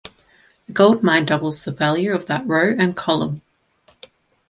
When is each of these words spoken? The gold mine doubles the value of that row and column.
The 0.65 0.73
gold 0.73 1.03
mine 1.03 1.27
doubles 1.27 1.63
the 1.63 1.71
value 1.71 2.11
of 2.15 2.25
that 2.25 2.47
row 2.47 2.73
and 2.75 2.95
column. 2.95 3.43